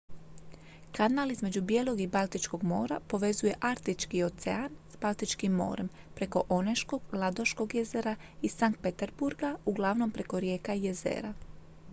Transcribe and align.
kanal 0.97 1.31
između 1.31 1.61
bijelog 1.61 1.99
i 2.01 2.07
baltičkog 2.07 2.63
mora 2.63 2.99
povezuje 3.07 3.55
arktički 3.61 4.23
ocean 4.23 4.69
s 4.89 4.95
baltičkim 5.01 5.51
morem 5.51 5.89
preko 6.15 6.43
oneškog 6.49 7.01
ladoškog 7.11 7.75
jezera 7.75 8.15
i 8.41 8.49
sankt 8.49 8.81
peterburga 8.81 9.57
uglavnom 9.65 10.11
preko 10.11 10.39
rijeka 10.39 10.73
i 10.73 10.83
jezera 10.83 11.33